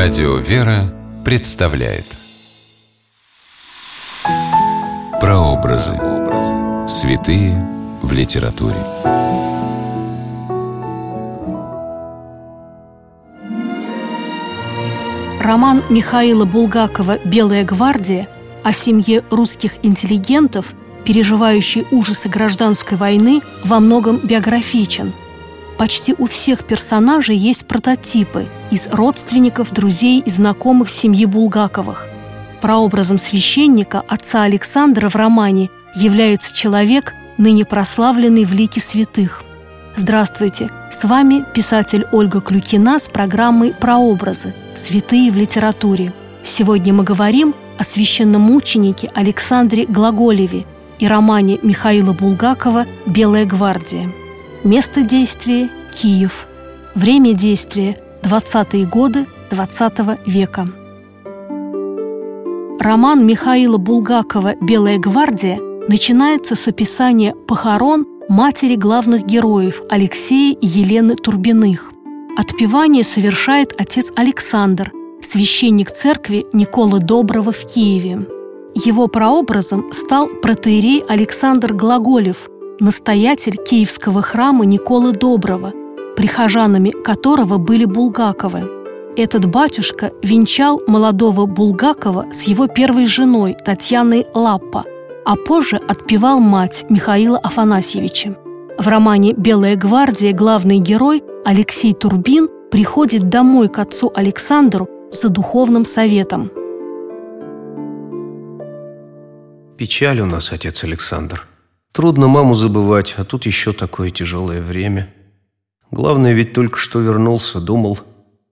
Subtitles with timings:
[0.00, 2.04] Радио «Вера» представляет
[5.20, 5.98] Прообразы.
[6.86, 7.68] Святые
[8.00, 8.76] в литературе.
[15.40, 18.28] Роман Михаила Булгакова «Белая гвардия»
[18.62, 20.74] о семье русских интеллигентов,
[21.04, 25.12] переживающей ужасы гражданской войны, во многом биографичен–
[25.78, 32.08] Почти у всех персонажей есть прототипы из родственников, друзей и знакомых семьи Булгаковых.
[32.60, 39.44] Прообразом священника отца Александра в романе является человек, ныне прославленный в лике святых.
[39.94, 40.68] Здравствуйте!
[40.90, 44.54] С вами писатель Ольга Клюкина с программой «Прообразы.
[44.74, 46.12] Святые в литературе».
[46.42, 50.66] Сегодня мы говорим о священномученике Александре Глаголеве
[50.98, 54.08] и романе Михаила Булгакова «Белая гвардия».
[54.64, 56.46] Место действия– Киев.
[56.94, 60.68] Время действия– 20-е годы XX века.
[62.80, 71.16] Роман Михаила Булгакова «Белая гвардия» начинается с описания похорон матери главных героев Алексея и Елены
[71.16, 71.90] Турбиных.
[72.36, 78.26] Отпевание совершает отец Александр, священник церкви Николы Доброго в Киеве.
[78.74, 82.48] Его прообразом стал протеерей Александр Глаголев–
[82.80, 85.72] настоятель Киевского храма Николы Доброго,
[86.16, 88.68] прихожанами которого были Булгаковы.
[89.16, 94.84] Этот батюшка венчал молодого Булгакова с его первой женой Татьяной Лаппа,
[95.24, 98.36] а позже отпевал мать Михаила Афанасьевича.
[98.78, 105.84] В романе «Белая гвардия» главный герой Алексей Турбин приходит домой к отцу Александру за духовным
[105.84, 106.52] советом.
[109.76, 111.47] Печаль у нас, отец Александр.
[111.98, 115.12] Трудно маму забывать, а тут еще такое тяжелое время.
[115.90, 117.98] Главное, ведь только что вернулся, думал,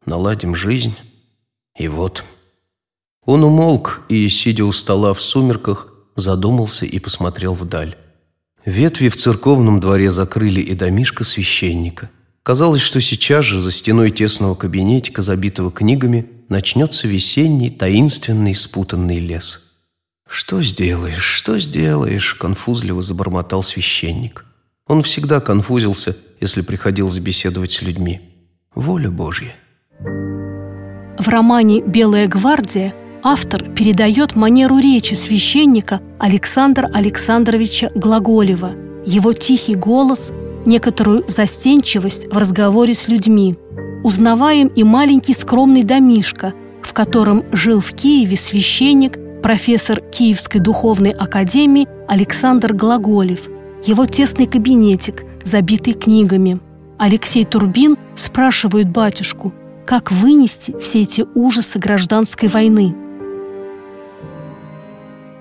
[0.05, 0.97] наладим жизнь.
[1.79, 2.25] И вот.
[3.25, 7.95] Он умолк и, сидя у стола в сумерках, задумался и посмотрел вдаль.
[8.65, 12.11] Ветви в церковном дворе закрыли и домишко священника.
[12.43, 19.63] Казалось, что сейчас же за стеной тесного кабинетика, забитого книгами, начнется весенний, таинственный, спутанный лес–
[20.29, 24.45] «Что сделаешь, что сделаешь?»– конфузливо забормотал священник.
[24.87, 28.21] Он всегда конфузился, если приходилось беседовать с людьми.
[28.75, 29.55] Воля Божья.
[31.19, 38.75] В романе «Белая гвардия» автор передает манеру речи священника Александра Александровича Глаголева,
[39.07, 40.31] его тихий голос,
[40.67, 43.57] некоторую застенчивость в разговоре с людьми.
[44.05, 51.87] Узнаваем и маленький скромный домишко, в котором жил в Киеве священник профессор Киевской духовной академии
[52.09, 53.43] Александр Глаголев,
[53.85, 56.59] его тесный кабинетик, забитый книгами.
[56.99, 59.55] Алексей Турбин спрашивает батюшку,
[59.87, 62.93] как вынести все эти ужасы гражданской войны.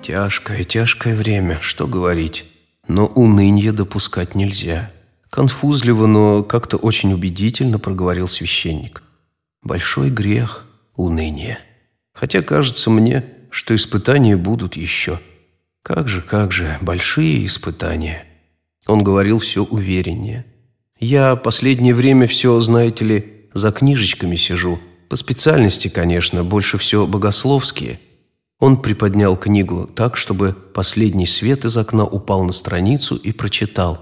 [0.04, 2.46] Тяжкое, тяжкое время, что говорить.
[2.88, 4.92] Но уныние допускать нельзя.
[5.32, 9.02] Конфузливо, но как-то очень убедительно проговорил священник.
[9.64, 11.58] Большой грех– уныние.
[12.14, 13.24] Хотя, кажется мне,
[13.56, 15.18] что испытания будут еще.
[15.82, 18.26] Как же, как же, большие испытания.
[18.86, 20.46] Он говорил все увереннее.
[21.00, 24.78] Я последнее время все, знаете ли, за книжечками сижу.
[25.08, 28.02] По специальности, конечно, больше все богословские.
[28.60, 34.02] Он приподнял книгу так, чтобы последний свет из окна упал на страницу и прочитал.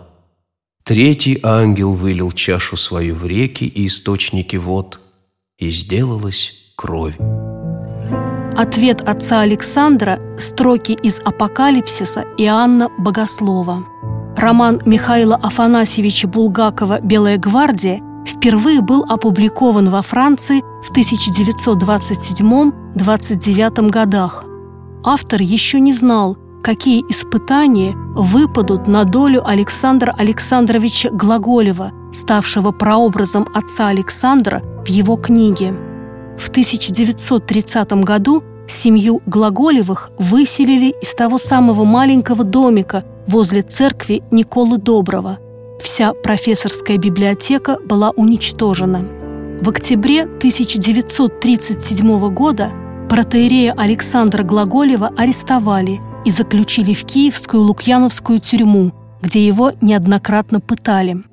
[0.84, 5.00] Третий ангел вылил чашу свою в реки и источники вод,
[5.60, 7.18] и сделалась кровь.
[8.56, 13.84] Ответ отца Александра– строки из «Апокалипсиса» Иоанна Богослова.
[14.38, 24.46] Роман Михаила Афанасьевича Булгакова «Белая гвардия» впервые был опубликован во Франции в 1927-29 годах.
[25.04, 33.88] Автор еще не знал, какие испытания выпадут на долю Александра Александровича Глаголева, ставшего прообразом отца
[33.88, 35.74] Александра в его книге.
[36.38, 45.40] В 1930 году семью Глаголевых выселили из того самого маленького домика возле церкви Николы Доброго.
[45.82, 49.06] Вся профессорская библиотека была уничтожена.
[49.62, 52.72] В октябре 1937 года
[53.10, 58.92] протеерея Александра Глаголева арестовали и заключили в Киевскую Лукьяновскую тюрьму,
[59.22, 61.24] где его неоднократно пытали–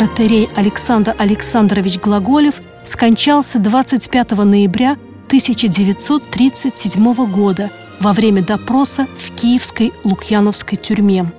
[0.00, 4.92] Протерей Александр Александрович Глаголев скончался 25 ноября
[5.26, 7.70] 1937 года
[8.00, 11.30] во время допроса в Киевской Лукьяновской тюрьме.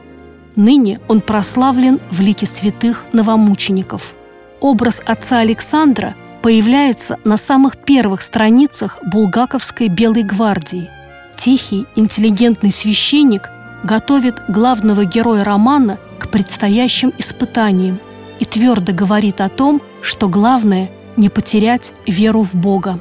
[0.56, 4.14] Ныне он прославлен в лике святых новомучеников.
[4.60, 6.14] Образ отца Александра
[6.44, 10.88] появляется на самых первых страницах булгаковской «Белой гвардии».
[11.36, 13.50] Тихий, интеллигентный священник
[13.84, 18.00] готовит главного героя романа к предстоящим испытаниям
[18.42, 23.00] и твердо говорит о том, что главное– не потерять веру в Бога.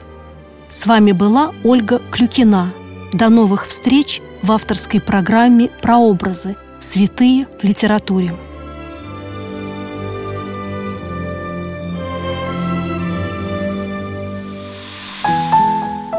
[0.69, 2.72] С вами была Ольга Клюкина.
[3.14, 6.56] До новых встреч в авторской программе «Прообразы.
[6.78, 8.34] Святые в литературе».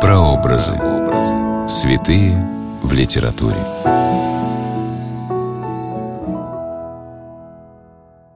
[0.01, 0.79] Прообразы.
[1.67, 2.43] Святые
[2.81, 3.57] в литературе.